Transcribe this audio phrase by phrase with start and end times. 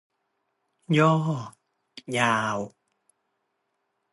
[0.97, 1.13] ย่อ:
[2.17, 2.57] ยาว